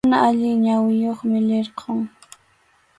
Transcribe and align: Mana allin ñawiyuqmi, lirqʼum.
Mana 0.09 0.19
allin 0.27 0.55
ñawiyuqmi, 0.65 1.37
lirqʼum. 1.47 1.99